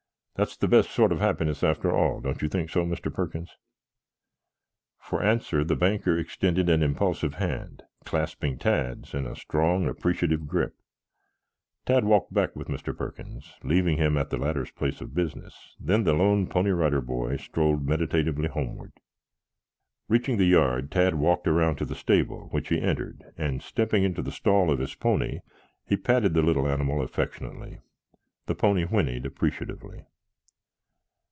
[0.35, 2.19] That's the best sort of happiness after all.
[2.19, 3.13] Don't you think so, Mr.
[3.13, 3.57] Perkins?"
[4.97, 10.73] For answer the banker extended an impulsive hand, clasping Tad's in a strong, appreciative grip.
[11.85, 12.95] Tad walked back with Mr.
[12.97, 17.37] Perkins, leaving him at the latter's place of business, then the lone Pony Rider Boy
[17.37, 18.93] strolled meditatively homeward.
[20.09, 24.23] Reaching the yard, Tad walked around to the stable, which he entered, and stepping into
[24.23, 25.41] the stall of his pony,
[25.85, 27.77] he patted the little animal affectionately.
[28.47, 30.05] The pony whinnied appreciatively.